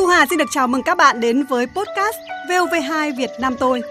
Thu 0.00 0.06
Hà 0.06 0.26
xin 0.26 0.38
được 0.38 0.48
chào 0.50 0.66
mừng 0.66 0.82
các 0.82 0.94
bạn 0.94 1.20
đến 1.20 1.44
với 1.44 1.66
podcast 1.66 2.16
VOV2 2.48 3.16
Việt 3.16 3.30
Nam 3.40 3.56
tôi. 3.58 3.82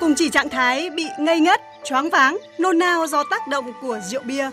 Cùng 0.00 0.14
chỉ 0.16 0.28
trạng 0.28 0.48
thái 0.48 0.90
bị 0.90 1.06
ngây 1.18 1.40
ngất, 1.40 1.60
choáng 1.84 2.10
váng, 2.10 2.38
nôn 2.58 2.78
nao 2.78 3.06
do 3.06 3.24
tác 3.30 3.48
động 3.48 3.72
của 3.80 3.98
rượu 4.10 4.22
bia. 4.22 4.50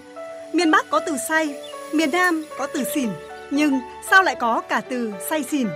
Miền 0.53 0.71
Bắc 0.71 0.89
có 0.89 0.99
từ 0.99 1.15
say, 1.29 1.55
miền 1.93 2.11
Nam 2.11 2.45
có 2.57 2.67
từ 2.73 2.83
xỉn, 2.95 3.09
nhưng 3.51 3.79
sao 4.09 4.23
lại 4.23 4.35
có 4.35 4.61
cả 4.61 4.81
từ 4.89 5.13
say 5.29 5.43
xỉn? 5.43 5.67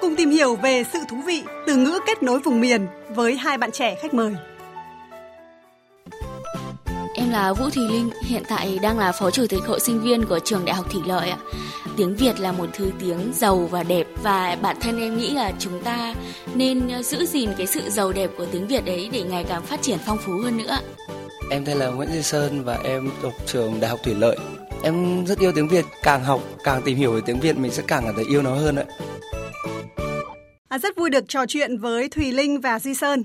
Cùng 0.00 0.16
tìm 0.16 0.30
hiểu 0.30 0.56
về 0.56 0.84
sự 0.92 0.98
thú 1.08 1.16
vị 1.26 1.42
từ 1.66 1.76
ngữ 1.76 1.98
kết 2.06 2.22
nối 2.22 2.38
vùng 2.38 2.60
miền 2.60 2.86
với 3.08 3.36
hai 3.36 3.58
bạn 3.58 3.72
trẻ 3.72 3.96
khách 4.02 4.14
mời. 4.14 4.34
Em 7.14 7.30
là 7.30 7.52
Vũ 7.52 7.70
Thùy 7.70 7.84
Linh, 7.88 8.10
hiện 8.24 8.42
tại 8.48 8.78
đang 8.82 8.98
là 8.98 9.12
phó 9.12 9.30
chủ 9.30 9.46
tịch 9.48 9.64
hội 9.66 9.80
sinh 9.80 10.00
viên 10.00 10.24
của 10.24 10.38
trường 10.38 10.64
Đại 10.64 10.76
học 10.76 10.86
Thủy 10.90 11.02
Lợi 11.06 11.30
ạ. 11.30 11.38
Tiếng 11.96 12.16
Việt 12.16 12.40
là 12.40 12.52
một 12.52 12.66
thứ 12.72 12.92
tiếng 13.00 13.32
giàu 13.34 13.56
và 13.56 13.82
đẹp 13.82 14.06
và 14.22 14.58
bản 14.62 14.76
thân 14.80 15.00
em 15.00 15.16
nghĩ 15.16 15.30
là 15.30 15.52
chúng 15.58 15.82
ta 15.82 16.14
nên 16.54 17.02
giữ 17.02 17.26
gìn 17.26 17.50
cái 17.58 17.66
sự 17.66 17.90
giàu 17.90 18.12
đẹp 18.12 18.30
của 18.36 18.46
tiếng 18.46 18.66
Việt 18.66 18.86
ấy 18.86 19.08
để 19.12 19.22
ngày 19.22 19.44
càng 19.48 19.62
phát 19.62 19.82
triển 19.82 19.98
phong 20.06 20.18
phú 20.18 20.32
hơn 20.44 20.56
nữa. 20.56 20.78
Em 21.50 21.64
tên 21.64 21.78
là 21.78 21.86
Nguyễn 21.86 22.08
Duy 22.12 22.22
Sơn 22.22 22.64
và 22.64 22.78
em 22.84 23.10
học 23.22 23.32
trường 23.46 23.80
Đại 23.80 23.90
học 23.90 24.00
Thủy 24.04 24.14
Lợi. 24.14 24.36
Em 24.82 25.26
rất 25.26 25.38
yêu 25.38 25.52
tiếng 25.54 25.68
Việt, 25.68 25.84
càng 26.02 26.24
học 26.24 26.40
càng 26.64 26.82
tìm 26.82 26.96
hiểu 26.96 27.12
về 27.12 27.20
tiếng 27.26 27.40
Việt 27.40 27.58
mình 27.58 27.72
sẽ 27.72 27.82
càng 27.86 28.02
cảm 28.04 28.14
thấy 28.14 28.24
yêu 28.24 28.42
nó 28.42 28.54
hơn 28.54 28.76
ạ. 28.76 28.84
À, 30.68 30.78
rất 30.78 30.96
vui 30.96 31.10
được 31.10 31.24
trò 31.28 31.46
chuyện 31.46 31.78
với 31.78 32.08
Thùy 32.08 32.32
Linh 32.32 32.60
và 32.60 32.78
Duy 32.78 32.94
Sơn. 32.94 33.24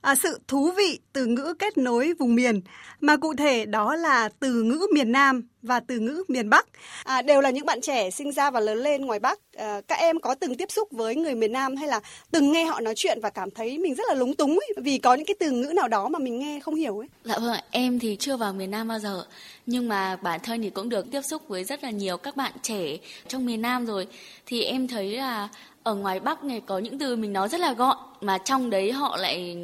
À, 0.00 0.14
sự 0.14 0.40
thú 0.48 0.70
vị 0.76 1.00
từ 1.12 1.26
ngữ 1.26 1.54
kết 1.58 1.78
nối 1.78 2.12
vùng 2.18 2.34
miền, 2.34 2.60
mà 3.00 3.16
cụ 3.16 3.34
thể 3.34 3.66
đó 3.66 3.94
là 3.94 4.28
từ 4.40 4.62
ngữ 4.62 4.86
miền 4.92 5.12
Nam 5.12 5.42
và 5.62 5.80
từ 5.80 5.98
ngữ 5.98 6.24
miền 6.28 6.50
Bắc. 6.50 6.66
À, 7.04 7.22
đều 7.22 7.40
là 7.40 7.50
những 7.50 7.66
bạn 7.66 7.80
trẻ 7.80 8.10
sinh 8.10 8.32
ra 8.32 8.50
và 8.50 8.60
lớn 8.60 8.78
lên 8.78 9.06
ngoài 9.06 9.18
Bắc. 9.18 9.38
À, 9.56 9.80
các 9.88 9.98
em 9.98 10.20
có 10.20 10.34
từng 10.34 10.54
tiếp 10.54 10.70
xúc 10.70 10.88
với 10.90 11.16
người 11.16 11.34
miền 11.34 11.52
Nam 11.52 11.76
hay 11.76 11.88
là 11.88 12.00
từng 12.30 12.52
nghe 12.52 12.64
họ 12.64 12.80
nói 12.80 12.94
chuyện 12.96 13.20
và 13.22 13.30
cảm 13.30 13.50
thấy 13.50 13.78
mình 13.78 13.94
rất 13.94 14.04
là 14.08 14.14
lúng 14.14 14.34
túng 14.34 14.50
ấy, 14.50 14.74
vì 14.82 14.98
có 14.98 15.14
những 15.14 15.26
cái 15.26 15.36
từ 15.40 15.50
ngữ 15.50 15.72
nào 15.76 15.88
đó 15.88 16.08
mà 16.08 16.18
mình 16.18 16.38
nghe 16.38 16.60
không 16.60 16.74
hiểu 16.74 16.98
ấy. 16.98 17.08
Dạ 17.24 17.38
vâng, 17.38 17.60
em 17.70 17.98
thì 17.98 18.16
chưa 18.20 18.36
vào 18.36 18.52
miền 18.52 18.70
Nam 18.70 18.88
bao 18.88 18.98
giờ, 18.98 19.24
nhưng 19.66 19.88
mà 19.88 20.16
bản 20.16 20.40
thân 20.42 20.62
thì 20.62 20.70
cũng 20.70 20.88
được 20.88 21.10
tiếp 21.10 21.22
xúc 21.22 21.48
với 21.48 21.64
rất 21.64 21.84
là 21.84 21.90
nhiều 21.90 22.16
các 22.16 22.36
bạn 22.36 22.52
trẻ 22.62 22.96
trong 23.28 23.46
miền 23.46 23.62
Nam 23.62 23.86
rồi. 23.86 24.06
Thì 24.46 24.64
em 24.64 24.88
thấy 24.88 25.16
là 25.16 25.48
ở 25.82 25.94
ngoài 25.94 26.20
Bắc 26.20 26.44
này 26.44 26.62
có 26.66 26.78
những 26.78 26.98
từ 26.98 27.16
mình 27.16 27.32
nói 27.32 27.48
rất 27.48 27.60
là 27.60 27.72
gọn 27.72 27.96
mà 28.20 28.38
trong 28.38 28.70
đấy 28.70 28.92
họ 28.92 29.16
lại 29.16 29.56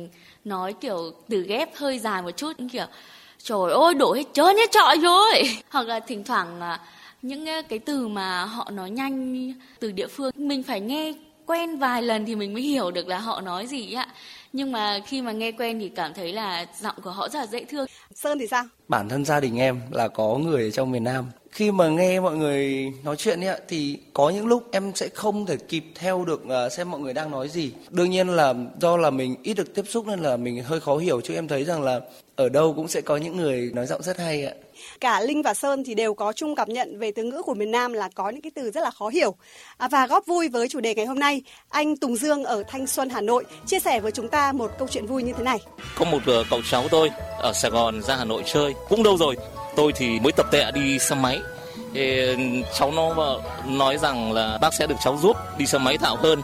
nói 0.45 0.75
kiểu 0.81 1.13
từ 1.29 1.43
ghép 1.43 1.77
hơi 1.77 1.99
dài 1.99 2.23
một 2.23 2.31
chút 2.37 2.53
kiểu 2.73 2.87
trời 3.45 3.73
ơi 3.73 3.95
đổ 3.95 4.13
hết 4.13 4.25
trơn 4.33 4.57
hết 4.57 4.71
trọi 4.71 4.99
rồi 4.99 5.43
hoặc 5.71 5.87
là 5.87 6.01
thỉnh 6.01 6.25
thoảng 6.25 6.59
là 6.59 6.81
những 7.23 7.47
cái 7.69 7.79
từ 7.79 8.09
mà 8.09 8.45
họ 8.45 8.71
nói 8.71 8.91
nhanh 8.91 9.53
từ 9.81 9.93
địa 9.93 10.07
phương 10.07 10.31
mình 10.37 10.63
phải 10.63 10.81
nghe 10.81 11.13
quen 11.47 11.79
vài 11.79 12.03
lần 12.03 12.27
thì 12.27 12.35
mình 12.35 12.55
mới 12.55 12.63
hiểu 12.63 12.91
được 12.91 13.09
là 13.09 13.19
họ 13.19 13.41
nói 13.41 13.67
gì 13.67 13.93
ạ 13.93 14.09
nhưng 14.53 14.73
mà 14.73 15.01
khi 15.07 15.23
mà 15.23 15.33
nghe 15.33 15.53
quen 15.53 15.81
thì 15.81 15.89
cảm 15.89 16.15
thấy 16.15 16.33
là 16.33 16.67
giọng 16.81 16.97
của 17.05 17.11
họ 17.11 17.29
rất 17.29 17.39
là 17.39 17.47
dễ 17.47 17.65
thương 17.65 17.87
sơn 18.15 18.39
thì 18.39 18.47
sao 18.47 18.65
Bản 18.89 19.09
thân 19.09 19.25
gia 19.25 19.41
đình 19.41 19.59
em 19.59 19.81
là 19.91 20.09
có 20.09 20.39
người 20.39 20.63
ở 20.63 20.71
trong 20.71 20.91
miền 20.91 21.05
Nam. 21.05 21.27
Khi 21.51 21.71
mà 21.71 21.89
nghe 21.89 22.21
mọi 22.21 22.37
người 22.37 22.93
nói 23.05 23.17
chuyện 23.17 23.41
ấy, 23.41 23.49
ạ, 23.49 23.59
thì 23.69 23.99
có 24.13 24.31
những 24.31 24.47
lúc 24.47 24.69
em 24.73 24.93
sẽ 24.95 25.09
không 25.09 25.47
thể 25.47 25.57
kịp 25.57 25.85
theo 25.95 26.25
được 26.25 26.43
ờ, 26.49 26.69
xem 26.69 26.91
mọi 26.91 27.01
người 27.01 27.15
đang 27.15 27.31
nói 27.31 27.49
gì. 27.49 27.73
Đương 27.91 28.11
nhiên 28.11 28.29
là 28.29 28.55
do 28.81 28.97
là 28.97 29.11
mình 29.11 29.37
ít 29.43 29.55
được 29.55 29.75
tiếp 29.75 29.85
xúc 29.89 30.07
nên 30.07 30.21
là 30.21 30.37
mình 30.37 30.65
hơi 30.65 30.81
khó 30.81 30.97
hiểu 30.97 31.21
chứ 31.21 31.35
em 31.35 31.49
thấy 31.49 31.65
rằng 31.65 31.83
là 31.83 32.01
ở 32.37 32.49
đâu 32.49 32.73
cũng 32.77 32.89
sẽ 32.89 33.01
có 33.01 33.17
những 33.17 33.37
người 33.37 33.71
nói 33.75 33.87
giọng 33.87 34.03
rất 34.03 34.19
hay 34.19 34.45
ạ. 34.45 34.53
cả 35.01 35.21
Linh 35.21 35.43
và 35.43 35.55
Sơn 35.55 35.85
thì 35.85 35.95
đều 35.95 36.15
có 36.15 36.33
chung 36.33 36.55
cảm 36.55 36.69
nhận 36.69 36.99
về 36.99 37.13
từ 37.13 37.23
ngữ 37.23 37.43
của 37.43 37.55
miền 37.55 37.71
Nam 37.71 37.93
là 37.93 38.09
có 38.15 38.31
những 38.31 38.43
cái 38.43 38.53
từ 38.55 38.71
rất 38.71 38.81
là 38.81 38.91
khó 38.91 39.09
hiểu. 39.09 39.35
À, 39.77 39.89
và 39.89 40.07
góp 40.07 40.27
vui 40.27 40.49
với 40.49 40.69
chủ 40.69 40.81
đề 40.81 40.95
ngày 40.95 41.07
hôm 41.07 41.19
nay, 41.19 41.43
anh 41.69 41.97
Tùng 41.97 42.17
Dương 42.17 42.45
ở 42.45 42.63
Thanh 42.69 42.87
Xuân, 42.87 43.11
Hà 43.11 43.21
Nội 43.21 43.45
chia 43.67 43.79
sẻ 43.79 44.01
với 44.01 44.13
chúng 44.13 44.29
ta 44.29 44.53
một 44.53 44.71
câu 44.79 44.89
chuyện 44.89 45.07
vui 45.07 45.23
như 45.23 45.33
thế 45.37 45.43
này. 45.43 45.59
Có 45.99 46.05
một 46.05 46.19
uh, 46.41 46.47
cậu 46.51 46.61
cháu 46.71 46.89
tôi 46.91 47.11
ở 47.39 47.53
Sài 47.53 47.71
Gòn 47.71 48.03
ra 48.03 48.17
Hà 48.17 48.25
Nội 48.25 48.43
chơi, 48.47 48.75
cũng 48.89 49.03
đâu 49.03 49.17
rồi. 49.17 49.37
Tôi 49.77 49.93
thì 49.97 50.21
mới 50.21 50.33
tập 50.33 50.47
tệ 50.51 50.71
đi 50.71 50.99
xe 50.99 51.15
máy. 51.15 51.41
Thì 51.95 52.37
cháu 52.79 52.93
nó 52.93 53.39
nói 53.67 53.99
rằng 53.99 54.33
là 54.33 54.59
bác 54.61 54.75
sẽ 54.75 54.87
được 54.87 54.97
cháu 55.05 55.19
giúp 55.23 55.37
đi 55.59 55.67
xe 55.67 55.79
máy 55.79 55.99
thạo 55.99 56.17
hơn. 56.17 56.43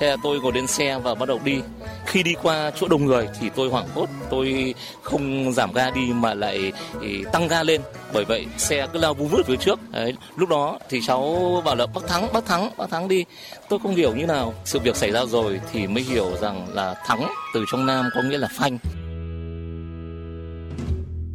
Thế 0.00 0.06
là 0.06 0.16
tôi 0.22 0.40
ngồi 0.40 0.52
lên 0.52 0.66
xe 0.66 0.98
và 0.98 1.14
bắt 1.14 1.28
đầu 1.28 1.40
đi. 1.44 1.60
Khi 2.06 2.22
đi 2.22 2.34
qua 2.42 2.70
chỗ 2.80 2.88
đông 2.88 3.06
người 3.06 3.28
thì 3.40 3.50
tôi 3.56 3.68
hoảng 3.68 3.88
hốt, 3.94 4.08
tôi 4.30 4.74
không 5.02 5.52
giảm 5.52 5.72
ga 5.72 5.90
đi 5.90 6.12
mà 6.12 6.34
lại 6.34 6.72
ừ, 7.00 7.08
tăng 7.32 7.48
ga 7.48 7.62
lên. 7.62 7.80
Bởi 8.12 8.24
vậy 8.24 8.46
xe 8.58 8.86
cứ 8.92 8.98
lao 8.98 9.14
vun 9.14 9.28
vút 9.28 9.46
phía 9.46 9.56
trước. 9.56 9.80
Đấy. 9.90 10.14
Lúc 10.36 10.48
đó 10.48 10.78
thì 10.88 11.00
cháu 11.06 11.62
bảo 11.64 11.76
là 11.76 11.86
bác 11.86 12.08
thắng, 12.08 12.32
bác 12.32 12.46
thắng, 12.46 12.70
bác 12.76 12.90
thắng 12.90 13.08
đi. 13.08 13.24
Tôi 13.68 13.78
không 13.82 13.94
hiểu 13.94 14.14
như 14.14 14.26
nào. 14.26 14.54
Sự 14.64 14.78
việc 14.78 14.96
xảy 14.96 15.10
ra 15.10 15.24
rồi 15.24 15.60
thì 15.72 15.86
mới 15.86 16.02
hiểu 16.02 16.36
rằng 16.40 16.66
là 16.72 16.94
thắng 17.06 17.32
từ 17.54 17.64
trong 17.70 17.86
Nam 17.86 18.10
có 18.14 18.22
nghĩa 18.22 18.38
là 18.38 18.48
phanh 18.58 18.78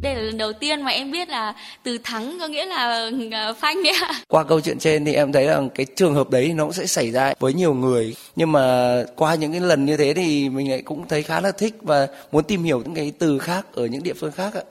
đây 0.06 0.14
là 0.14 0.22
lần 0.22 0.38
đầu 0.38 0.52
tiên 0.52 0.82
mà 0.82 0.90
em 0.90 1.10
biết 1.10 1.28
là 1.28 1.54
từ 1.82 1.98
thắng 1.98 2.36
có 2.40 2.46
nghĩa 2.46 2.66
là 2.66 3.10
à, 3.30 3.52
phanh 3.52 3.82
đấy 3.82 3.92
ạ 4.02 4.22
Qua 4.28 4.44
câu 4.44 4.60
chuyện 4.60 4.78
trên 4.78 5.04
thì 5.04 5.14
em 5.14 5.32
thấy 5.32 5.46
rằng 5.46 5.70
cái 5.70 5.86
trường 5.96 6.14
hợp 6.14 6.30
đấy 6.30 6.52
nó 6.54 6.64
cũng 6.64 6.72
sẽ 6.72 6.86
xảy 6.86 7.10
ra 7.10 7.34
với 7.38 7.54
nhiều 7.54 7.74
người. 7.74 8.16
Nhưng 8.36 8.52
mà 8.52 8.96
qua 9.16 9.34
những 9.34 9.52
cái 9.52 9.60
lần 9.60 9.84
như 9.84 9.96
thế 9.96 10.14
thì 10.14 10.48
mình 10.48 10.70
lại 10.70 10.82
cũng 10.82 11.08
thấy 11.08 11.22
khá 11.22 11.40
là 11.40 11.52
thích 11.52 11.74
và 11.82 12.08
muốn 12.32 12.44
tìm 12.44 12.62
hiểu 12.62 12.82
những 12.84 12.94
cái 12.94 13.12
từ 13.18 13.38
khác 13.38 13.66
ở 13.72 13.86
những 13.86 14.02
địa 14.02 14.14
phương 14.14 14.32
khác 14.32 14.54
ạ. 14.54 14.62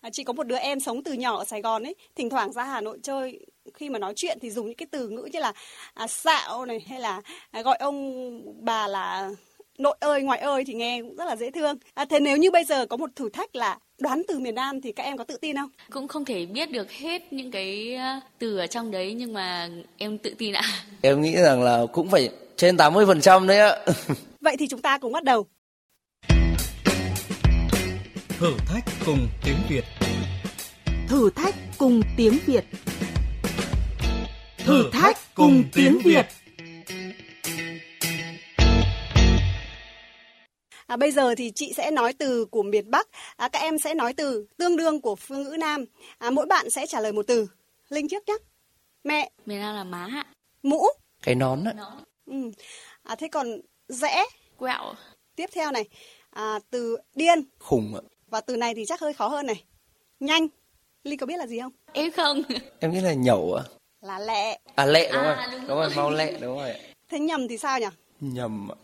À, 0.00 0.10
chị 0.12 0.24
có 0.24 0.32
một 0.32 0.46
đứa 0.46 0.56
em 0.56 0.80
sống 0.80 1.02
từ 1.02 1.12
nhỏ 1.12 1.36
ở 1.36 1.44
Sài 1.44 1.62
Gòn 1.62 1.82
ấy, 1.82 1.94
thỉnh 2.16 2.30
thoảng 2.30 2.52
ra 2.52 2.64
Hà 2.64 2.80
Nội 2.80 2.98
chơi 3.02 3.40
khi 3.74 3.90
mà 3.90 3.98
nói 3.98 4.12
chuyện 4.16 4.38
thì 4.42 4.50
dùng 4.50 4.66
những 4.66 4.76
cái 4.76 4.86
từ 4.90 5.08
ngữ 5.08 5.28
như 5.32 5.40
là 5.40 5.52
à, 5.94 6.06
xạo 6.06 6.66
này 6.66 6.80
hay 6.88 7.00
là 7.00 7.20
à, 7.50 7.62
gọi 7.62 7.76
ông 7.76 8.40
bà 8.64 8.88
là 8.88 9.30
nội 9.78 9.96
ơi 10.00 10.22
ngoại 10.22 10.38
ơi 10.40 10.64
thì 10.66 10.74
nghe 10.74 11.02
cũng 11.02 11.16
rất 11.16 11.24
là 11.24 11.36
dễ 11.36 11.50
thương. 11.50 11.78
À, 11.94 12.04
thế 12.04 12.20
nếu 12.20 12.36
như 12.36 12.50
bây 12.50 12.64
giờ 12.64 12.86
có 12.86 12.96
một 12.96 13.10
thử 13.16 13.28
thách 13.28 13.56
là 13.56 13.78
đoán 14.00 14.22
từ 14.28 14.38
miền 14.38 14.54
Nam 14.54 14.80
thì 14.80 14.92
các 14.92 15.02
em 15.02 15.16
có 15.16 15.24
tự 15.24 15.36
tin 15.36 15.56
không? 15.56 15.70
cũng 15.90 16.08
không 16.08 16.24
thể 16.24 16.46
biết 16.46 16.70
được 16.70 16.90
hết 16.92 17.32
những 17.32 17.50
cái 17.50 17.98
từ 18.38 18.58
ở 18.58 18.66
trong 18.66 18.90
đấy 18.90 19.14
nhưng 19.14 19.32
mà 19.32 19.68
em 19.98 20.18
tự 20.18 20.34
tin 20.38 20.52
ạ 20.52 20.62
Em 21.02 21.22
nghĩ 21.22 21.36
rằng 21.36 21.62
là 21.62 21.86
cũng 21.92 22.08
phải 22.10 22.28
trên 22.56 22.76
80% 22.76 23.46
đấy 23.46 23.58
ạ. 23.58 23.76
Vậy 24.40 24.56
thì 24.58 24.68
chúng 24.68 24.80
ta 24.82 24.98
cùng 24.98 25.12
bắt 25.12 25.24
đầu. 25.24 25.46
Thử 28.38 28.52
thách 28.66 28.84
cùng 29.06 29.28
tiếng 29.44 29.56
Việt. 29.68 29.84
thử 31.08 31.30
thách 31.30 31.54
cùng 31.78 32.00
tiếng 32.16 32.38
Việt. 32.46 32.64
Thử 34.58 34.90
thách 34.92 35.18
cùng 35.34 35.64
tiếng 35.74 35.98
Việt. 36.04 36.26
À, 40.86 40.96
bây 40.96 41.10
giờ 41.12 41.34
thì 41.34 41.52
chị 41.54 41.72
sẽ 41.76 41.90
nói 41.90 42.12
từ 42.12 42.44
của 42.44 42.62
miền 42.62 42.90
Bắc, 42.90 43.08
à, 43.36 43.48
các 43.48 43.58
em 43.58 43.78
sẽ 43.78 43.94
nói 43.94 44.12
từ 44.16 44.46
tương 44.56 44.76
đương 44.76 45.00
của 45.00 45.16
phương 45.16 45.42
ngữ 45.42 45.56
Nam. 45.58 45.84
À, 46.18 46.30
mỗi 46.30 46.46
bạn 46.46 46.70
sẽ 46.70 46.86
trả 46.86 47.00
lời 47.00 47.12
một 47.12 47.26
từ. 47.26 47.48
Linh 47.88 48.08
trước 48.08 48.28
nhé. 48.28 48.34
Mẹ, 49.04 49.30
miền 49.46 49.60
Nam 49.60 49.74
là 49.74 49.84
má 49.84 50.08
ạ 50.12 50.26
mũ. 50.62 50.86
Cái 51.22 51.34
nón 51.34 51.64
ạ. 51.64 51.72
Ừ. 52.26 52.34
À, 53.02 53.14
thế 53.14 53.28
còn 53.28 53.60
rẽ, 53.88 54.24
quẹo 54.56 54.94
tiếp 55.36 55.46
theo 55.52 55.70
này, 55.72 55.84
à, 56.30 56.58
từ 56.70 56.96
điên. 57.14 57.44
Khủng 57.58 57.94
ạ. 57.94 58.00
Và 58.28 58.40
từ 58.40 58.56
này 58.56 58.74
thì 58.74 58.84
chắc 58.86 59.00
hơi 59.00 59.12
khó 59.12 59.28
hơn 59.28 59.46
này. 59.46 59.64
Nhanh. 60.20 60.48
Linh 61.04 61.18
có 61.18 61.26
biết 61.26 61.36
là 61.36 61.46
gì 61.46 61.60
không? 61.60 61.72
em 61.92 62.10
không 62.12 62.42
Em 62.80 62.92
nghĩ 62.92 63.00
là 63.00 63.12
nhẩu 63.12 63.54
ạ. 63.54 63.64
Là 64.00 64.18
lẹ. 64.18 64.58
À 64.74 64.84
lẹ 64.86 65.12
đúng 65.12 65.22
À, 65.22 65.34
rồi. 65.36 65.58
đúng 65.60 65.68
Đúng 65.68 65.76
rồi. 65.78 65.86
rồi, 65.86 65.96
mau 65.96 66.10
lẹ 66.10 66.32
đúng 66.40 66.56
rồi. 66.58 66.74
Thế 67.08 67.18
nhầm 67.18 67.48
thì 67.48 67.58
sao 67.58 67.80
nhỉ? 67.80 67.86
Nhầm 68.20 68.68
ạ. 68.72 68.76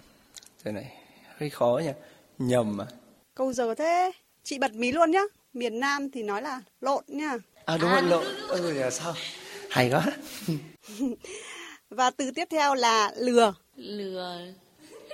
Thế 0.64 0.72
này, 0.72 0.92
hơi 1.40 1.50
khó 1.50 1.80
nhỉ. 1.84 1.90
Nhầm 2.38 2.80
à. 2.80 2.86
Câu 3.34 3.52
giờ 3.52 3.74
thế. 3.74 4.12
Chị 4.42 4.58
bật 4.58 4.74
mí 4.74 4.92
luôn 4.92 5.10
nhá. 5.10 5.20
Miền 5.52 5.80
Nam 5.80 6.10
thì 6.10 6.22
nói 6.22 6.42
là 6.42 6.60
lộn 6.80 7.04
nha. 7.06 7.36
À 7.64 7.76
đúng 7.80 7.90
rồi, 7.90 8.02
lộ. 8.02 8.22
Ừ, 8.48 8.72
là 8.72 8.90
sao? 8.90 9.14
Hay 9.70 9.90
quá. 9.90 10.06
Và 11.90 12.10
từ 12.10 12.30
tiếp 12.34 12.44
theo 12.50 12.74
là 12.74 13.12
lừa. 13.16 13.54
lừa 13.76 14.38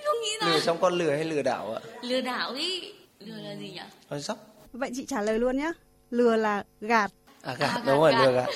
không 0.05 0.15
nghĩ 0.23 0.31
ra 0.41 0.47
Lừa 0.49 0.61
trong 0.61 0.79
con 0.81 0.99
lừa 0.99 1.11
hay 1.11 1.25
lừa 1.25 1.43
đảo 1.43 1.75
ạ? 1.75 1.81
lừa 2.03 2.21
đảo 2.21 2.53
ý 2.55 2.93
lừa 3.19 3.35
là 3.43 3.51
gì 3.57 3.71
nhỉ 3.71 3.81
Nói 4.11 4.21
dốc. 4.21 4.39
Vậy 4.73 4.91
chị 4.97 5.05
trả 5.09 5.21
lời 5.23 5.39
luôn 5.39 5.57
nhá. 5.59 5.73
Lừa 6.11 6.37
là 6.37 6.65
gạt. 6.81 7.11
À 7.43 7.55
gạt, 7.59 7.67
À, 7.69 7.83
đúng 7.87 7.87
gạt, 7.87 7.95
rồi, 8.01 8.13
gạt. 8.13 8.25
lừa 8.25 8.33
gạt. 8.33 8.49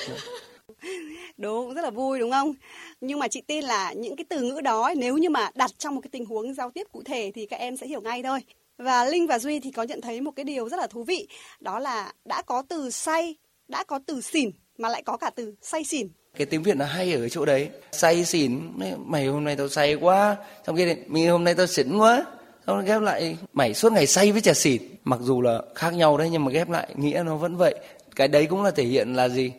Đúng, 1.41 1.65
cũng 1.65 1.73
rất 1.73 1.81
là 1.81 1.89
vui 1.89 2.19
đúng 2.19 2.31
không? 2.31 2.53
Nhưng 3.01 3.19
mà 3.19 3.27
chị 3.27 3.41
tin 3.47 3.63
là 3.63 3.93
những 3.93 4.15
cái 4.15 4.25
từ 4.29 4.41
ngữ 4.41 4.61
đó 4.61 4.83
ấy, 4.83 4.95
nếu 4.95 5.17
như 5.17 5.29
mà 5.29 5.49
đặt 5.55 5.71
trong 5.77 5.95
một 5.95 6.01
cái 6.01 6.09
tình 6.11 6.25
huống 6.25 6.53
giao 6.53 6.71
tiếp 6.71 6.87
cụ 6.91 7.03
thể 7.05 7.31
thì 7.35 7.45
các 7.45 7.57
em 7.57 7.77
sẽ 7.77 7.87
hiểu 7.87 8.01
ngay 8.01 8.23
thôi. 8.23 8.39
Và 8.77 9.05
Linh 9.05 9.27
và 9.27 9.39
Duy 9.39 9.59
thì 9.59 9.71
có 9.71 9.83
nhận 9.83 10.01
thấy 10.01 10.21
một 10.21 10.31
cái 10.35 10.43
điều 10.43 10.69
rất 10.69 10.77
là 10.77 10.87
thú 10.87 11.03
vị, 11.03 11.27
đó 11.59 11.79
là 11.79 12.13
đã 12.25 12.41
có 12.41 12.63
từ 12.69 12.89
say, 12.89 13.35
đã 13.67 13.83
có 13.83 13.99
từ 14.05 14.21
xỉn 14.21 14.51
mà 14.77 14.89
lại 14.89 15.03
có 15.03 15.17
cả 15.17 15.29
từ 15.35 15.55
say 15.61 15.83
xỉn. 15.83 16.07
Cái 16.37 16.45
tiếng 16.45 16.63
Việt 16.63 16.77
nó 16.77 16.85
hay 16.85 17.13
ở 17.13 17.19
cái 17.19 17.29
chỗ 17.29 17.45
đấy. 17.45 17.69
Say 17.91 18.25
xỉn, 18.25 18.59
mày 18.97 19.25
hôm 19.25 19.43
nay 19.43 19.55
tao 19.55 19.69
say 19.69 19.95
quá. 19.95 20.35
Trong 20.65 20.75
khi 20.75 20.95
mình 21.07 21.29
hôm 21.29 21.43
nay 21.43 21.55
tao 21.55 21.67
xỉn 21.67 21.97
quá. 21.97 22.25
Xong 22.67 22.85
ghép 22.85 23.01
lại 23.01 23.37
mày 23.53 23.73
suốt 23.73 23.93
ngày 23.93 24.07
say 24.07 24.31
với 24.31 24.41
trà 24.41 24.53
xỉn. 24.53 24.81
Mặc 25.03 25.19
dù 25.23 25.41
là 25.41 25.61
khác 25.75 25.93
nhau 25.93 26.17
đấy 26.17 26.29
nhưng 26.31 26.45
mà 26.45 26.51
ghép 26.51 26.69
lại 26.69 26.89
nghĩa 26.95 27.23
nó 27.25 27.35
vẫn 27.35 27.55
vậy. 27.55 27.75
Cái 28.15 28.27
đấy 28.27 28.47
cũng 28.49 28.63
là 28.63 28.71
thể 28.71 28.83
hiện 28.83 29.13
là 29.13 29.29
gì? 29.29 29.51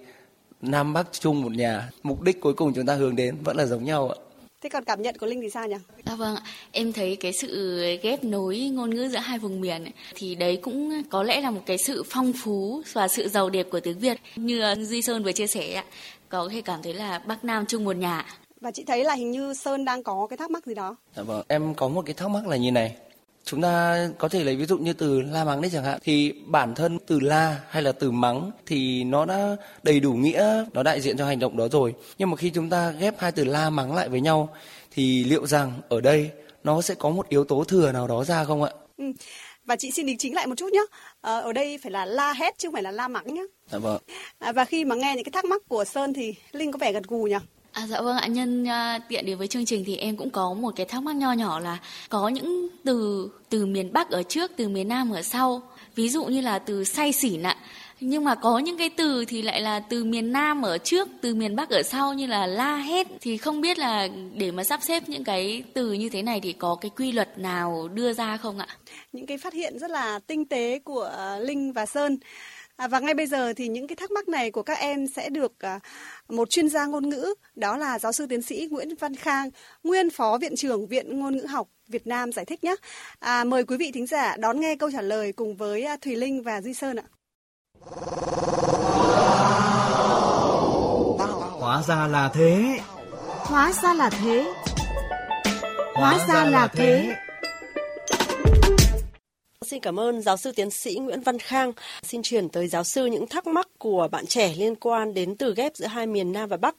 Nam 0.62 0.92
bắc 0.92 1.06
chung 1.12 1.42
một 1.42 1.52
nhà 1.52 1.90
mục 2.02 2.22
đích 2.22 2.40
cuối 2.40 2.54
cùng 2.54 2.72
chúng 2.74 2.86
ta 2.86 2.94
hướng 2.94 3.16
đến 3.16 3.36
vẫn 3.44 3.56
là 3.56 3.66
giống 3.66 3.84
nhau 3.84 4.08
ạ 4.08 4.16
Thế 4.62 4.68
còn 4.68 4.84
cảm 4.84 5.02
nhận 5.02 5.18
của 5.18 5.26
Linh 5.26 5.40
thì 5.40 5.50
sao 5.50 5.66
nhỉ? 5.68 5.76
Dạ 6.06 6.14
vâng 6.14 6.36
ạ, 6.36 6.42
em 6.72 6.92
thấy 6.92 7.16
cái 7.16 7.32
sự 7.32 7.80
ghép 8.02 8.24
nối 8.24 8.58
ngôn 8.58 8.90
ngữ 8.90 9.08
giữa 9.08 9.18
hai 9.18 9.38
vùng 9.38 9.60
miền 9.60 9.84
ấy, 9.84 9.92
thì 10.14 10.34
đấy 10.34 10.58
cũng 10.62 11.02
có 11.10 11.22
lẽ 11.22 11.40
là 11.40 11.50
một 11.50 11.60
cái 11.66 11.78
sự 11.78 12.02
phong 12.10 12.32
phú 12.42 12.82
và 12.92 13.08
sự 13.08 13.28
giàu 13.28 13.50
đẹp 13.50 13.66
của 13.70 13.80
tiếng 13.80 13.98
Việt. 13.98 14.20
Như 14.36 14.74
Duy 14.78 15.02
Sơn 15.02 15.22
vừa 15.22 15.32
chia 15.32 15.46
sẻ 15.46 15.72
ạ, 15.72 15.84
có 16.28 16.48
thể 16.52 16.60
cảm 16.60 16.82
thấy 16.82 16.94
là 16.94 17.18
Bắc 17.18 17.44
Nam 17.44 17.66
chung 17.66 17.84
một 17.84 17.96
nhà. 17.96 18.26
Và 18.60 18.70
chị 18.70 18.84
thấy 18.86 19.04
là 19.04 19.14
hình 19.14 19.30
như 19.30 19.54
Sơn 19.54 19.84
đang 19.84 20.02
có 20.02 20.26
cái 20.30 20.36
thắc 20.36 20.50
mắc 20.50 20.66
gì 20.66 20.74
đó. 20.74 20.96
Dạ 21.16 21.22
vâng, 21.22 21.42
em 21.48 21.74
có 21.74 21.88
một 21.88 22.02
cái 22.06 22.14
thắc 22.14 22.30
mắc 22.30 22.46
là 22.46 22.56
như 22.56 22.70
này. 22.70 22.96
Chúng 23.44 23.62
ta 23.62 24.08
có 24.18 24.28
thể 24.28 24.44
lấy 24.44 24.56
ví 24.56 24.66
dụ 24.66 24.78
như 24.78 24.92
từ 24.92 25.20
la 25.20 25.44
mắng 25.44 25.60
đấy 25.60 25.70
chẳng 25.74 25.84
hạn 25.84 25.98
thì 26.02 26.32
bản 26.46 26.74
thân 26.74 26.98
từ 27.06 27.20
la 27.20 27.60
hay 27.68 27.82
là 27.82 27.92
từ 27.92 28.10
mắng 28.10 28.50
thì 28.66 29.04
nó 29.04 29.24
đã 29.24 29.56
đầy 29.82 30.00
đủ 30.00 30.12
nghĩa, 30.12 30.64
nó 30.72 30.82
đại 30.82 31.00
diện 31.00 31.16
cho 31.16 31.26
hành 31.26 31.38
động 31.38 31.56
đó 31.56 31.68
rồi. 31.68 31.94
Nhưng 32.18 32.30
mà 32.30 32.36
khi 32.36 32.50
chúng 32.50 32.70
ta 32.70 32.90
ghép 32.90 33.18
hai 33.18 33.32
từ 33.32 33.44
la 33.44 33.70
mắng 33.70 33.94
lại 33.94 34.08
với 34.08 34.20
nhau 34.20 34.54
thì 34.90 35.24
liệu 35.24 35.46
rằng 35.46 35.72
ở 35.88 36.00
đây 36.00 36.30
nó 36.64 36.82
sẽ 36.82 36.94
có 36.94 37.10
một 37.10 37.28
yếu 37.28 37.44
tố 37.44 37.64
thừa 37.64 37.92
nào 37.92 38.06
đó 38.08 38.24
ra 38.24 38.44
không 38.44 38.62
ạ? 38.62 38.70
Ừ. 38.98 39.04
Và 39.64 39.76
chị 39.76 39.90
xin 39.90 40.06
đính 40.06 40.18
chính 40.18 40.34
lại 40.34 40.46
một 40.46 40.54
chút 40.56 40.72
nhé. 40.72 40.84
À, 41.20 41.38
ở 41.38 41.52
đây 41.52 41.78
phải 41.82 41.92
là 41.92 42.04
la 42.04 42.32
hét 42.32 42.58
chứ 42.58 42.68
không 42.68 42.72
phải 42.72 42.82
là 42.82 42.90
la 42.90 43.08
mắng 43.08 43.34
nhé. 43.34 43.42
Dạ 43.70 43.78
vâng. 43.78 44.02
À, 44.38 44.52
và 44.52 44.64
khi 44.64 44.84
mà 44.84 44.94
nghe 44.94 45.12
những 45.16 45.24
cái 45.24 45.32
thắc 45.32 45.44
mắc 45.44 45.62
của 45.68 45.84
Sơn 45.84 46.14
thì 46.14 46.34
Linh 46.52 46.72
có 46.72 46.78
vẻ 46.78 46.92
gật 46.92 47.08
gù 47.08 47.24
nhỉ? 47.24 47.36
À, 47.72 47.86
dạ 47.86 48.00
vâng 48.00 48.16
ạ, 48.16 48.26
nhân 48.26 48.62
uh, 48.62 49.02
tiện 49.08 49.26
đến 49.26 49.38
với 49.38 49.48
chương 49.48 49.64
trình 49.64 49.84
thì 49.86 49.96
em 49.96 50.16
cũng 50.16 50.30
có 50.30 50.54
một 50.54 50.76
cái 50.76 50.86
thắc 50.86 51.02
mắc 51.02 51.16
nho 51.16 51.32
nhỏ 51.32 51.60
là 51.60 51.78
có 52.08 52.28
những 52.28 52.68
từ 52.84 53.28
từ 53.48 53.66
miền 53.66 53.92
Bắc 53.92 54.10
ở 54.10 54.22
trước, 54.22 54.50
từ 54.56 54.68
miền 54.68 54.88
Nam 54.88 55.10
ở 55.10 55.22
sau. 55.22 55.62
Ví 55.94 56.08
dụ 56.08 56.24
như 56.24 56.40
là 56.40 56.58
từ 56.58 56.84
say 56.84 57.12
xỉn 57.12 57.42
ạ. 57.42 57.56
Nhưng 58.00 58.24
mà 58.24 58.34
có 58.34 58.58
những 58.58 58.78
cái 58.78 58.90
từ 58.90 59.24
thì 59.24 59.42
lại 59.42 59.60
là 59.60 59.80
từ 59.80 60.04
miền 60.04 60.32
Nam 60.32 60.62
ở 60.62 60.78
trước, 60.78 61.08
từ 61.20 61.34
miền 61.34 61.56
Bắc 61.56 61.70
ở 61.70 61.82
sau 61.82 62.14
như 62.14 62.26
là 62.26 62.46
la 62.46 62.76
hét. 62.76 63.06
Thì 63.20 63.36
không 63.36 63.60
biết 63.60 63.78
là 63.78 64.08
để 64.34 64.50
mà 64.50 64.64
sắp 64.64 64.80
xếp 64.82 65.08
những 65.08 65.24
cái 65.24 65.62
từ 65.74 65.92
như 65.92 66.08
thế 66.08 66.22
này 66.22 66.40
thì 66.40 66.52
có 66.52 66.74
cái 66.80 66.90
quy 66.96 67.12
luật 67.12 67.38
nào 67.38 67.88
đưa 67.88 68.12
ra 68.12 68.36
không 68.36 68.58
ạ? 68.58 68.66
Những 69.12 69.26
cái 69.26 69.38
phát 69.38 69.54
hiện 69.54 69.78
rất 69.78 69.90
là 69.90 70.18
tinh 70.26 70.44
tế 70.44 70.78
của 70.84 71.12
à, 71.16 71.38
Linh 71.38 71.72
và 71.72 71.86
Sơn. 71.86 72.18
À, 72.82 72.88
và 72.88 72.98
ngay 73.00 73.14
bây 73.14 73.26
giờ 73.26 73.52
thì 73.52 73.68
những 73.68 73.86
cái 73.86 73.96
thắc 73.96 74.10
mắc 74.10 74.28
này 74.28 74.50
của 74.50 74.62
các 74.62 74.78
em 74.78 75.06
sẽ 75.16 75.28
được 75.28 75.52
à, 75.58 75.80
một 76.28 76.50
chuyên 76.50 76.68
gia 76.68 76.86
ngôn 76.86 77.08
ngữ, 77.08 77.34
đó 77.54 77.76
là 77.76 77.98
giáo 77.98 78.12
sư 78.12 78.26
tiến 78.26 78.42
sĩ 78.42 78.68
Nguyễn 78.70 78.94
Văn 79.00 79.16
Khang, 79.16 79.50
nguyên 79.84 80.10
phó 80.10 80.38
viện 80.38 80.56
trưởng 80.56 80.86
Viện 80.86 81.20
Ngôn 81.20 81.36
ngữ 81.36 81.46
học 81.46 81.68
Việt 81.88 82.06
Nam 82.06 82.32
giải 82.32 82.44
thích 82.44 82.64
nhé. 82.64 82.74
À, 83.18 83.44
mời 83.44 83.64
quý 83.64 83.76
vị 83.76 83.90
thính 83.94 84.06
giả 84.06 84.36
đón 84.36 84.60
nghe 84.60 84.76
câu 84.76 84.90
trả 84.90 85.00
lời 85.02 85.32
cùng 85.32 85.56
với 85.56 85.84
à, 85.84 85.96
Thùy 85.96 86.16
Linh 86.16 86.42
và 86.42 86.60
Duy 86.60 86.74
Sơn 86.74 86.96
ạ. 86.96 87.06
Hóa 91.60 91.82
ra 91.88 92.06
là 92.06 92.30
thế. 92.34 92.80
Hóa 93.38 93.72
ra 93.82 93.94
là 93.94 94.10
thế. 94.10 94.54
Hóa 95.94 96.18
ra 96.28 96.44
là 96.44 96.68
thế. 96.68 97.14
Xin 99.66 99.80
cảm 99.80 100.00
ơn 100.00 100.22
giáo 100.22 100.36
sư 100.36 100.52
tiến 100.56 100.70
sĩ 100.70 100.94
Nguyễn 100.94 101.20
Văn 101.20 101.38
Khang. 101.38 101.72
Xin 102.02 102.22
chuyển 102.22 102.48
tới 102.48 102.68
giáo 102.68 102.84
sư 102.84 103.06
những 103.06 103.26
thắc 103.26 103.46
mắc 103.46 103.68
của 103.78 104.08
bạn 104.10 104.26
trẻ 104.26 104.54
liên 104.56 104.74
quan 104.74 105.14
đến 105.14 105.36
từ 105.36 105.54
ghép 105.54 105.76
giữa 105.76 105.86
hai 105.86 106.06
miền 106.06 106.32
Nam 106.32 106.48
và 106.48 106.56
Bắc. 106.56 106.76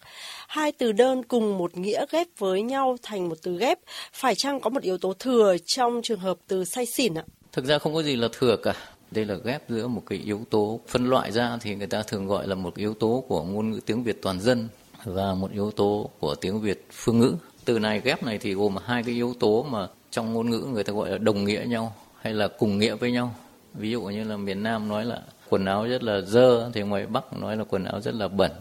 Hai 0.47 0.71
từ 0.71 0.91
đơn 0.91 1.23
cùng 1.23 1.57
một 1.57 1.77
nghĩa 1.77 2.05
ghép 2.11 2.27
với 2.37 2.61
nhau 2.61 2.97
thành 3.03 3.29
một 3.29 3.37
từ 3.43 3.57
ghép. 3.57 3.79
Phải 4.13 4.35
chăng 4.35 4.59
có 4.59 4.69
một 4.69 4.83
yếu 4.83 4.97
tố 4.97 5.13
thừa 5.13 5.55
trong 5.65 6.01
trường 6.03 6.19
hợp 6.19 6.37
từ 6.47 6.65
say 6.65 6.85
xỉn 6.85 7.13
ạ? 7.13 7.23
Thực 7.51 7.65
ra 7.65 7.79
không 7.79 7.93
có 7.93 8.03
gì 8.03 8.15
là 8.15 8.27
thừa 8.39 8.55
cả. 8.55 8.73
Đây 9.11 9.25
là 9.25 9.35
ghép 9.43 9.69
giữa 9.69 9.87
một 9.87 10.03
cái 10.05 10.21
yếu 10.25 10.41
tố 10.49 10.79
phân 10.87 11.09
loại 11.09 11.31
ra 11.31 11.57
thì 11.61 11.75
người 11.75 11.87
ta 11.87 12.03
thường 12.03 12.27
gọi 12.27 12.47
là 12.47 12.55
một 12.55 12.75
yếu 12.75 12.93
tố 12.93 13.23
của 13.27 13.43
ngôn 13.43 13.71
ngữ 13.71 13.79
tiếng 13.85 14.03
Việt 14.03 14.21
toàn 14.21 14.39
dân 14.39 14.67
và 15.05 15.33
một 15.33 15.51
yếu 15.51 15.71
tố 15.71 16.09
của 16.19 16.35
tiếng 16.35 16.61
Việt 16.61 16.85
phương 16.91 17.19
ngữ. 17.19 17.35
Từ 17.65 17.79
này 17.79 18.01
ghép 18.03 18.23
này 18.23 18.37
thì 18.37 18.53
gồm 18.53 18.75
hai 18.85 19.03
cái 19.03 19.15
yếu 19.15 19.33
tố 19.39 19.65
mà 19.69 19.87
trong 20.11 20.33
ngôn 20.33 20.49
ngữ 20.49 20.65
người 20.73 20.83
ta 20.83 20.93
gọi 20.93 21.09
là 21.09 21.17
đồng 21.17 21.45
nghĩa 21.45 21.65
nhau 21.67 21.95
hay 22.23 22.33
là 22.33 22.47
cùng 22.47 22.77
nghĩa 22.77 22.95
với 22.95 23.11
nhau. 23.11 23.35
Ví 23.73 23.91
dụ 23.91 24.01
như 24.01 24.23
là 24.23 24.37
miền 24.37 24.63
Nam 24.63 24.87
nói 24.87 25.05
là 25.05 25.21
quần 25.49 25.65
áo 25.65 25.87
rất 25.87 26.03
là 26.03 26.21
dơ 26.21 26.69
thì 26.73 26.81
ngoài 26.81 27.05
Bắc 27.05 27.33
nói 27.33 27.57
là 27.57 27.63
quần 27.63 27.83
áo 27.83 28.01
rất 28.01 28.15
là 28.15 28.27
bẩn. 28.27 28.51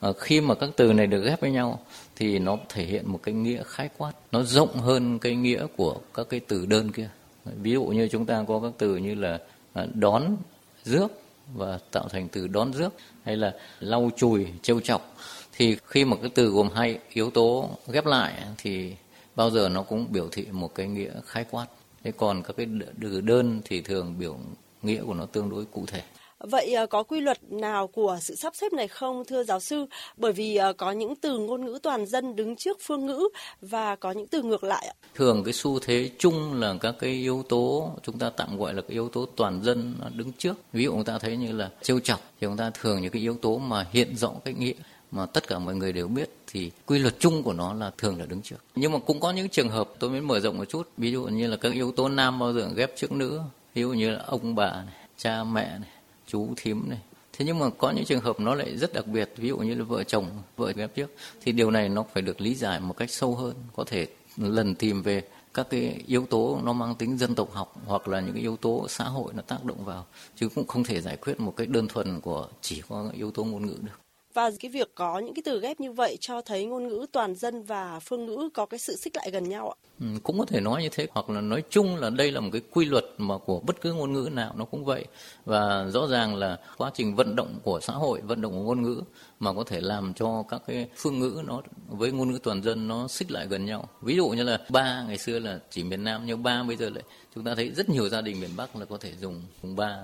À, 0.00 0.08
khi 0.18 0.40
mà 0.40 0.54
các 0.54 0.70
từ 0.76 0.92
này 0.92 1.06
được 1.06 1.22
ghép 1.24 1.40
với 1.40 1.50
nhau 1.50 1.80
thì 2.16 2.38
nó 2.38 2.58
thể 2.68 2.84
hiện 2.84 3.12
một 3.12 3.20
cái 3.22 3.34
nghĩa 3.34 3.62
khái 3.66 3.88
quát. 3.98 4.12
Nó 4.32 4.42
rộng 4.42 4.72
hơn 4.72 5.18
cái 5.18 5.34
nghĩa 5.34 5.66
của 5.76 5.96
các 6.14 6.26
cái 6.28 6.40
từ 6.40 6.66
đơn 6.66 6.92
kia. 6.92 7.08
Ví 7.44 7.72
dụ 7.72 7.84
như 7.84 8.08
chúng 8.08 8.26
ta 8.26 8.44
có 8.48 8.60
các 8.60 8.72
từ 8.78 8.96
như 8.96 9.14
là 9.14 9.38
à, 9.72 9.86
đón 9.94 10.36
rước 10.84 11.08
và 11.54 11.78
tạo 11.90 12.08
thành 12.08 12.28
từ 12.28 12.48
đón 12.48 12.72
rước 12.72 12.94
hay 13.24 13.36
là 13.36 13.54
lau 13.80 14.10
chùi 14.16 14.46
trêu 14.62 14.80
chọc. 14.80 15.14
Thì 15.52 15.76
khi 15.86 16.04
mà 16.04 16.16
cái 16.20 16.30
từ 16.34 16.46
gồm 16.46 16.68
hai 16.74 16.98
yếu 17.12 17.30
tố 17.30 17.70
ghép 17.88 18.06
lại 18.06 18.34
thì 18.58 18.94
bao 19.36 19.50
giờ 19.50 19.68
nó 19.68 19.82
cũng 19.82 20.06
biểu 20.10 20.28
thị 20.32 20.46
một 20.50 20.74
cái 20.74 20.88
nghĩa 20.88 21.10
khái 21.26 21.44
quát 21.50 21.66
thế 22.04 22.12
còn 22.16 22.42
các 22.42 22.56
cái 22.56 22.66
từ 23.02 23.20
đơn 23.20 23.60
thì 23.64 23.80
thường 23.80 24.14
biểu 24.18 24.38
nghĩa 24.82 25.02
của 25.02 25.14
nó 25.14 25.26
tương 25.26 25.50
đối 25.50 25.64
cụ 25.64 25.84
thể 25.86 26.02
Vậy 26.40 26.74
à, 26.74 26.86
có 26.86 27.02
quy 27.02 27.20
luật 27.20 27.52
nào 27.52 27.86
của 27.86 28.18
sự 28.20 28.34
sắp 28.34 28.56
xếp 28.56 28.72
này 28.72 28.88
không 28.88 29.24
thưa 29.24 29.44
giáo 29.44 29.60
sư? 29.60 29.86
Bởi 30.16 30.32
vì 30.32 30.56
à, 30.56 30.72
có 30.72 30.90
những 30.90 31.16
từ 31.16 31.38
ngôn 31.38 31.64
ngữ 31.64 31.78
toàn 31.82 32.06
dân 32.06 32.36
đứng 32.36 32.56
trước 32.56 32.78
phương 32.80 33.06
ngữ 33.06 33.28
và 33.60 33.96
có 33.96 34.12
những 34.12 34.26
từ 34.26 34.42
ngược 34.42 34.64
lại 34.64 34.86
ạ. 34.86 34.94
Thường 35.14 35.44
cái 35.44 35.52
xu 35.52 35.78
thế 35.78 36.10
chung 36.18 36.60
là 36.60 36.74
các 36.80 36.94
cái 36.98 37.10
yếu 37.10 37.44
tố 37.48 37.92
chúng 38.02 38.18
ta 38.18 38.30
tạm 38.30 38.58
gọi 38.58 38.74
là 38.74 38.82
cái 38.82 38.90
yếu 38.90 39.08
tố 39.08 39.26
toàn 39.36 39.62
dân 39.62 39.94
đứng 40.14 40.32
trước. 40.32 40.54
Ví 40.72 40.84
dụ 40.84 40.90
chúng 40.90 41.04
ta 41.04 41.18
thấy 41.18 41.36
như 41.36 41.52
là 41.52 41.70
trêu 41.82 42.00
chọc 42.00 42.20
thì 42.40 42.46
chúng 42.46 42.56
ta 42.56 42.70
thường 42.70 43.02
những 43.02 43.12
cái 43.12 43.22
yếu 43.22 43.36
tố 43.42 43.58
mà 43.58 43.86
hiện 43.92 44.16
rõ 44.16 44.32
cái 44.44 44.54
nghĩa 44.54 44.72
mà 45.12 45.26
tất 45.26 45.48
cả 45.48 45.58
mọi 45.58 45.74
người 45.74 45.92
đều 45.92 46.08
biết 46.08 46.30
thì 46.46 46.70
quy 46.86 46.98
luật 46.98 47.14
chung 47.18 47.42
của 47.42 47.52
nó 47.52 47.74
là 47.74 47.90
thường 47.98 48.18
là 48.18 48.26
đứng 48.26 48.42
trước. 48.42 48.56
Nhưng 48.74 48.92
mà 48.92 48.98
cũng 48.98 49.20
có 49.20 49.32
những 49.32 49.48
trường 49.48 49.68
hợp 49.68 49.90
tôi 49.98 50.10
mới 50.10 50.20
mở 50.20 50.40
rộng 50.40 50.58
một 50.58 50.64
chút, 50.64 50.88
ví 50.96 51.12
dụ 51.12 51.24
như 51.24 51.46
là 51.46 51.56
các 51.56 51.72
yếu 51.72 51.92
tố 51.92 52.08
nam 52.08 52.38
bao 52.38 52.52
giờ 52.52 52.70
ghép 52.76 52.96
trước 52.96 53.12
nữ, 53.12 53.40
ví 53.74 53.82
dụ 53.82 53.92
như 53.92 54.10
là 54.10 54.22
ông 54.26 54.54
bà 54.54 54.72
này, 54.72 54.94
cha 55.16 55.44
mẹ 55.44 55.78
này, 55.78 55.90
chú 56.26 56.48
thím 56.56 56.88
này. 56.88 56.98
Thế 57.32 57.44
nhưng 57.44 57.58
mà 57.58 57.66
có 57.78 57.90
những 57.90 58.04
trường 58.04 58.20
hợp 58.20 58.40
nó 58.40 58.54
lại 58.54 58.76
rất 58.76 58.92
đặc 58.92 59.06
biệt, 59.06 59.32
ví 59.36 59.48
dụ 59.48 59.58
như 59.58 59.74
là 59.74 59.84
vợ 59.84 60.04
chồng, 60.04 60.26
vợ 60.56 60.72
ghép 60.76 60.94
trước 60.94 61.14
thì 61.42 61.52
điều 61.52 61.70
này 61.70 61.88
nó 61.88 62.04
phải 62.12 62.22
được 62.22 62.40
lý 62.40 62.54
giải 62.54 62.80
một 62.80 62.96
cách 62.96 63.10
sâu 63.10 63.34
hơn, 63.34 63.54
có 63.76 63.84
thể 63.84 64.06
lần 64.36 64.74
tìm 64.74 65.02
về 65.02 65.22
các 65.54 65.66
cái 65.70 66.02
yếu 66.06 66.26
tố 66.26 66.60
nó 66.64 66.72
mang 66.72 66.94
tính 66.94 67.18
dân 67.18 67.34
tộc 67.34 67.52
học 67.52 67.74
hoặc 67.86 68.08
là 68.08 68.20
những 68.20 68.32
cái 68.32 68.42
yếu 68.42 68.56
tố 68.56 68.86
xã 68.88 69.04
hội 69.04 69.32
nó 69.34 69.42
tác 69.42 69.64
động 69.64 69.84
vào 69.84 70.06
chứ 70.36 70.48
cũng 70.54 70.66
không 70.66 70.84
thể 70.84 71.00
giải 71.00 71.16
quyết 71.16 71.40
một 71.40 71.54
cách 71.56 71.68
đơn 71.68 71.88
thuần 71.88 72.20
của 72.20 72.48
chỉ 72.60 72.82
có 72.88 73.10
yếu 73.16 73.30
tố 73.30 73.44
ngôn 73.44 73.66
ngữ 73.66 73.76
được. 73.82 74.09
Và 74.34 74.50
cái 74.60 74.70
việc 74.70 74.94
có 74.94 75.18
những 75.18 75.34
cái 75.34 75.42
từ 75.44 75.60
ghép 75.60 75.80
như 75.80 75.92
vậy 75.92 76.16
cho 76.20 76.42
thấy 76.42 76.64
ngôn 76.64 76.88
ngữ 76.88 77.06
toàn 77.12 77.34
dân 77.34 77.62
và 77.62 78.00
phương 78.00 78.26
ngữ 78.26 78.48
có 78.54 78.66
cái 78.66 78.78
sự 78.78 78.96
xích 78.96 79.16
lại 79.16 79.30
gần 79.30 79.48
nhau 79.48 79.70
ạ. 79.70 79.76
Ừ, 80.00 80.06
cũng 80.22 80.38
có 80.38 80.44
thể 80.44 80.60
nói 80.60 80.82
như 80.82 80.88
thế 80.92 81.06
hoặc 81.10 81.30
là 81.30 81.40
nói 81.40 81.62
chung 81.70 81.96
là 81.96 82.10
đây 82.10 82.32
là 82.32 82.40
một 82.40 82.48
cái 82.52 82.62
quy 82.70 82.84
luật 82.84 83.04
mà 83.18 83.38
của 83.38 83.60
bất 83.60 83.80
cứ 83.80 83.92
ngôn 83.92 84.12
ngữ 84.12 84.28
nào 84.32 84.54
nó 84.56 84.64
cũng 84.64 84.84
vậy. 84.84 85.04
Và 85.44 85.86
rõ 85.92 86.06
ràng 86.06 86.36
là 86.36 86.58
quá 86.76 86.90
trình 86.94 87.16
vận 87.16 87.36
động 87.36 87.58
của 87.62 87.80
xã 87.80 87.92
hội 87.92 88.20
vận 88.20 88.40
động 88.40 88.52
của 88.52 88.62
ngôn 88.62 88.82
ngữ 88.82 89.02
mà 89.40 89.52
có 89.52 89.64
thể 89.64 89.80
làm 89.80 90.14
cho 90.14 90.44
các 90.48 90.62
cái 90.66 90.88
phương 90.96 91.18
ngữ 91.18 91.42
nó 91.46 91.62
với 91.88 92.12
ngôn 92.12 92.32
ngữ 92.32 92.38
toàn 92.42 92.62
dân 92.62 92.88
nó 92.88 93.08
xích 93.08 93.30
lại 93.30 93.46
gần 93.46 93.66
nhau. 93.66 93.88
Ví 94.02 94.16
dụ 94.16 94.28
như 94.28 94.42
là 94.42 94.58
ba 94.68 95.04
ngày 95.08 95.18
xưa 95.18 95.38
là 95.38 95.58
chỉ 95.70 95.84
miền 95.84 96.04
nam 96.04 96.22
nhưng 96.26 96.42
ba 96.42 96.62
bây 96.62 96.76
giờ 96.76 96.90
lại 96.90 97.04
chúng 97.34 97.44
ta 97.44 97.54
thấy 97.54 97.70
rất 97.70 97.88
nhiều 97.88 98.08
gia 98.08 98.20
đình 98.20 98.40
miền 98.40 98.50
bắc 98.56 98.76
là 98.76 98.84
có 98.84 98.98
thể 98.98 99.12
dùng 99.20 99.42
dùng 99.62 99.76
ba. 99.76 99.96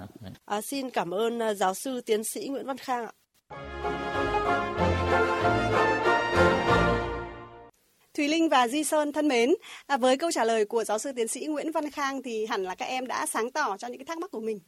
À, 0.45 0.61
xin 0.61 0.91
cảm 0.91 1.15
ơn 1.15 1.43
à, 1.43 1.55
giáo 1.55 1.75
sư 1.75 2.00
tiến 2.00 2.25
sĩ 2.25 2.49
nguyễn 2.49 2.67
văn 2.67 2.77
khang 2.79 3.07
ạ 3.07 3.12
Thùy 8.17 8.29
Linh 8.29 8.49
và 8.49 8.69
Di 8.69 8.85
Sơn 8.85 9.12
thân 9.12 9.29
mến, 9.29 9.55
à, 9.87 9.97
với 9.97 10.17
câu 10.17 10.31
trả 10.31 10.45
lời 10.45 10.65
của 10.65 10.85
giáo 10.85 10.99
sư 10.99 11.12
tiến 11.17 11.29
sĩ 11.29 11.47
Nguyễn 11.47 11.73
Văn 11.73 11.91
Khang 11.91 12.23
thì 12.23 12.47
hẳn 12.47 12.65
là 12.65 12.75
các 12.75 12.87
em 12.87 13.07
đã 13.07 13.26
sáng 13.26 13.50
tỏ 13.50 13.76
cho 13.79 13.88
những 13.88 13.99
cái 13.99 14.05
thắc 14.05 14.19
mắc 14.19 14.31
của 14.31 14.41
mình. 14.41 14.61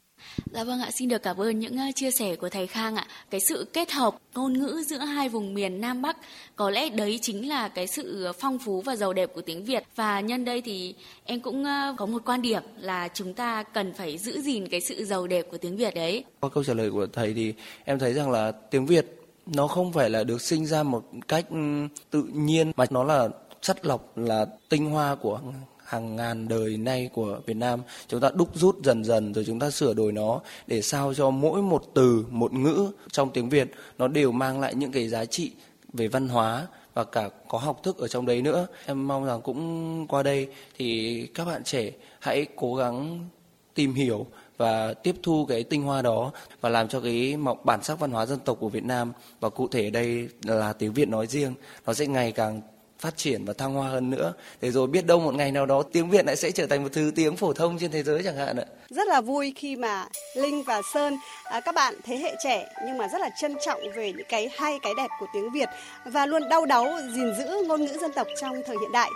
Dạ 0.53 0.65
vâng 0.65 0.81
ạ, 0.81 0.91
xin 0.91 1.09
được 1.09 1.23
cảm 1.23 1.37
ơn 1.37 1.59
những 1.59 1.77
uh, 1.89 1.95
chia 1.95 2.11
sẻ 2.11 2.37
của 2.37 2.49
thầy 2.49 2.67
Khang 2.67 2.97
ạ. 2.97 3.07
Cái 3.31 3.41
sự 3.41 3.67
kết 3.73 3.91
hợp 3.91 4.17
ngôn 4.35 4.53
ngữ 4.53 4.83
giữa 4.87 4.99
hai 4.99 5.29
vùng 5.29 5.55
miền 5.55 5.81
Nam 5.81 6.03
Bắc 6.03 6.17
có 6.57 6.71
lẽ 6.71 6.89
đấy 6.89 7.19
chính 7.23 7.49
là 7.49 7.69
cái 7.69 7.87
sự 7.87 8.33
phong 8.41 8.59
phú 8.59 8.81
và 8.81 8.97
giàu 8.97 9.13
đẹp 9.13 9.31
của 9.35 9.41
tiếng 9.41 9.65
Việt. 9.65 9.85
Và 9.97 10.21
nhân 10.21 10.45
đây 10.45 10.63
thì 10.63 10.95
em 11.25 11.41
cũng 11.41 11.63
uh, 11.63 11.97
có 11.97 12.07
một 12.07 12.23
quan 12.25 12.43
điểm 12.43 12.63
là 12.77 13.09
chúng 13.15 13.35
ta 13.35 13.63
cần 13.63 13.95
phải 13.95 14.19
giữ 14.19 14.41
gìn 14.41 14.69
cái 14.69 14.81
sự 14.81 15.05
giàu 15.05 15.27
đẹp 15.27 15.47
của 15.51 15.59
tiếng 15.59 15.77
Việt 15.77 15.95
đấy. 15.95 16.25
Qua 16.41 16.51
câu 16.51 16.65
trả 16.65 16.75
lời 16.75 16.91
của 16.91 17.07
thầy 17.13 17.35
thì 17.35 17.55
em 17.85 17.99
thấy 17.99 18.15
rằng 18.15 18.31
là 18.31 18.53
tiếng 18.71 18.87
Việt 18.87 19.18
nó 19.55 19.67
không 19.67 19.93
phải 19.93 20.11
là 20.11 20.25
được 20.25 20.43
sinh 20.43 20.67
ra 20.67 20.83
một 20.83 21.05
cách 21.29 21.47
ừ, 21.51 21.87
tự 22.11 22.23
nhiên, 22.23 22.73
mà 22.77 22.85
nó 22.91 23.05
là 23.05 23.29
chất 23.61 23.87
lọc, 23.87 24.19
là 24.19 24.47
tinh 24.69 24.91
hoa 24.91 25.15
của 25.15 25.41
hàng 25.85 26.17
ngàn 26.17 26.49
đời 26.49 26.77
nay 26.77 27.11
của 27.15 27.41
Việt 27.47 27.57
Nam. 27.57 27.81
Chúng 28.09 28.21
ta 28.21 28.31
đúc 28.35 28.49
rút 28.55 28.77
dần 28.85 29.05
dần 29.05 29.35
rồi 29.35 29.45
chúng 29.47 29.59
ta 29.59 29.71
sửa 29.71 29.95
đổi 29.95 30.13
nó 30.13 30.41
để 30.67 30.83
sao 30.83 31.15
cho 31.15 31.31
mỗi 31.31 31.63
một 31.63 31.85
từ, 31.95 32.25
một 32.31 32.53
ngữ 32.53 32.93
trong 33.13 33.31
tiếng 33.31 33.49
Việt 33.49 33.71
nó 33.99 34.09
đều 34.09 34.33
mang 34.33 34.61
lại 34.61 34.75
những 34.75 34.93
cái 34.93 35.09
giá 35.09 35.25
trị 35.25 35.53
về 35.93 36.09
văn 36.09 36.29
hóa 36.29 36.67
và 36.95 37.05
cả 37.05 37.29
có 37.49 37.59
học 37.59 37.83
thức 37.83 37.99
ở 37.99 38.09
trong 38.09 38.27
đấy 38.27 38.43
nữa. 38.43 38.67
Em 38.87 39.09
mong 39.09 39.25
rằng 39.25 39.41
cũng 39.43 40.07
qua 40.07 40.23
đây 40.23 40.49
thì 40.79 41.27
các 41.35 41.45
bạn 41.45 41.65
trẻ 41.65 41.91
hãy 42.21 42.47
cố 42.57 42.75
gắng 42.75 43.29
tìm 43.75 43.95
hiểu 43.95 44.27
và 44.59 44.95
tiếp 44.95 45.15
thu 45.23 45.47
cái 45.49 45.63
tinh 45.63 45.83
hoa 45.83 46.03
đó 46.03 46.33
và 46.61 46.69
làm 46.69 46.89
cho 46.89 47.01
cái 47.01 47.37
bản 47.65 47.83
sắc 47.83 48.01
văn 48.01 48.11
hóa 48.11 48.27
dân 48.27 48.39
tộc 48.39 48.57
của 48.61 48.69
Việt 48.69 48.85
Nam 48.85 49.13
và 49.41 49.49
cụ 49.49 49.69
thể 49.69 49.91
đây 49.91 50.29
là 50.45 50.73
tiếng 50.73 50.93
Việt 50.93 51.09
nói 51.09 51.27
riêng 51.27 51.55
nó 51.87 51.95
sẽ 51.95 52.07
ngày 52.07 52.33
càng 52.33 52.61
phát 52.99 53.17
triển 53.17 53.45
và 53.45 53.53
thăng 53.53 53.75
hoa 53.75 53.89
hơn 53.89 54.11
nữa 54.11 54.33
để 54.61 54.71
rồi 54.71 54.87
biết 54.87 55.07
đâu 55.07 55.21
một 55.21 55.35
ngày 55.35 55.53
nào 55.53 55.67
đó 55.67 55.83
tiếng 55.93 56.11
Việt 56.11 56.27
lại 56.27 56.37
sẽ 56.37 56.51
trở 56.51 56.67
thành 56.67 56.83
một 56.83 56.89
thứ 56.93 57.13
tiếng 57.17 57.37
phổ 57.37 57.53
thông 57.53 57.79
trên 57.79 57.91
thế 57.91 58.03
giới 58.03 58.23
chẳng 58.23 58.37
hạn 58.37 58.57
ạ. 58.57 58.65
Rất 58.91 59.09
là 59.09 59.21
vui 59.21 59.53
khi 59.57 59.77
mà 59.77 60.07
Linh 60.35 60.63
và 60.63 60.83
Sơn 60.95 61.17
à, 61.45 61.61
các 61.61 61.75
bạn 61.75 61.95
thế 62.05 62.17
hệ 62.17 62.35
trẻ 62.45 62.69
nhưng 62.87 62.99
mà 62.99 63.09
rất 63.09 63.21
là 63.21 63.31
trân 63.41 63.57
trọng 63.67 63.81
về 63.97 64.13
những 64.13 64.27
cái 64.29 64.51
hay 64.57 64.79
cái 64.83 64.93
đẹp 64.97 65.09
của 65.21 65.27
tiếng 65.35 65.51
Việt 65.53 65.69
và 66.05 66.27
luôn 66.27 66.49
đau 66.49 66.67
đáu 66.67 66.99
gìn 67.15 67.35
giữ 67.39 67.65
ngôn 67.67 67.85
ngữ 67.85 67.99
dân 68.01 68.13
tộc 68.13 68.27
trong 68.41 68.57
thời 68.67 68.77
hiện 68.81 68.93
đại. 68.93 69.11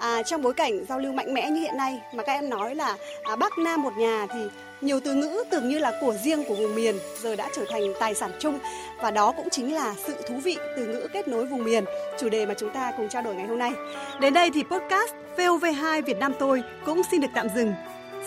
À, 0.00 0.22
trong 0.22 0.42
bối 0.42 0.54
cảnh 0.54 0.84
giao 0.88 0.98
lưu 0.98 1.12
mạnh 1.12 1.34
mẽ 1.34 1.50
như 1.50 1.60
hiện 1.60 1.76
nay 1.76 2.00
mà 2.12 2.22
các 2.22 2.32
em 2.32 2.50
nói 2.50 2.74
là 2.74 2.96
à, 3.22 3.36
Bắc 3.36 3.58
Nam 3.58 3.82
một 3.82 3.96
nhà 3.96 4.26
thì 4.32 4.40
nhiều 4.80 5.00
từ 5.00 5.14
ngữ 5.14 5.44
tưởng 5.50 5.68
như 5.68 5.78
là 5.78 5.92
của 6.00 6.14
riêng 6.24 6.44
của 6.44 6.54
vùng 6.54 6.74
miền 6.74 6.98
giờ 7.22 7.36
đã 7.36 7.48
trở 7.56 7.64
thành 7.70 7.82
tài 8.00 8.14
sản 8.14 8.30
chung 8.38 8.58
và 9.02 9.10
đó 9.10 9.32
cũng 9.36 9.50
chính 9.50 9.74
là 9.74 9.94
sự 10.06 10.14
thú 10.28 10.34
vị 10.44 10.56
từ 10.76 10.86
ngữ 10.86 11.08
kết 11.12 11.28
nối 11.28 11.46
vùng 11.46 11.64
miền, 11.64 11.84
chủ 12.18 12.28
đề 12.28 12.46
mà 12.46 12.54
chúng 12.54 12.70
ta 12.70 12.92
cùng 12.96 13.08
trao 13.08 13.22
đổi 13.22 13.34
ngày 13.34 13.46
hôm 13.46 13.58
nay. 13.58 13.72
Đến 14.20 14.34
đây 14.34 14.50
thì 14.54 14.62
podcast 14.62 15.14
VOV2 15.36 16.02
Việt 16.02 16.18
Nam 16.18 16.32
tôi 16.38 16.62
cũng 16.86 17.02
xin 17.10 17.20
được 17.20 17.28
tạm 17.34 17.46
dừng. 17.54 17.72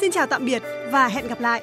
Xin 0.01 0.12
chào 0.12 0.27
tạm 0.27 0.46
biệt 0.46 0.62
và 0.92 1.08
hẹn 1.08 1.27
gặp 1.27 1.42
lại. 1.42 1.62